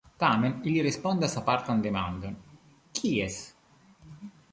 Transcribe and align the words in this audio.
Tamen 0.21 0.53
ili 0.69 0.85
respondas 0.85 1.35
apartan 1.41 1.83
demandon: 1.87 2.39
"kies? 3.01 3.37